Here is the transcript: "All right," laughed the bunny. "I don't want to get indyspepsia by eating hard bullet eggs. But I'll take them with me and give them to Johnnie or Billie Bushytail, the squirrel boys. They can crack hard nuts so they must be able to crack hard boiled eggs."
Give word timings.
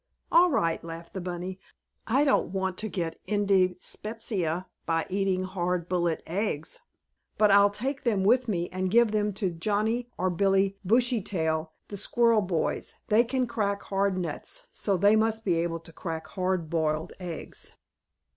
"All 0.31 0.49
right," 0.49 0.83
laughed 0.83 1.13
the 1.13 1.21
bunny. 1.21 1.59
"I 2.07 2.23
don't 2.23 2.51
want 2.51 2.75
to 2.79 2.89
get 2.89 3.21
indyspepsia 3.27 4.65
by 4.87 5.05
eating 5.11 5.43
hard 5.43 5.87
bullet 5.87 6.23
eggs. 6.25 6.79
But 7.37 7.51
I'll 7.51 7.69
take 7.69 8.03
them 8.03 8.23
with 8.23 8.47
me 8.47 8.67
and 8.69 8.89
give 8.89 9.11
them 9.11 9.31
to 9.33 9.51
Johnnie 9.51 10.09
or 10.17 10.31
Billie 10.31 10.79
Bushytail, 10.83 11.73
the 11.89 11.97
squirrel 11.97 12.41
boys. 12.41 12.95
They 13.09 13.23
can 13.23 13.45
crack 13.45 13.83
hard 13.83 14.17
nuts 14.17 14.65
so 14.71 14.97
they 14.97 15.15
must 15.15 15.45
be 15.45 15.57
able 15.57 15.79
to 15.81 15.93
crack 15.93 16.25
hard 16.29 16.67
boiled 16.67 17.13
eggs." 17.19 17.75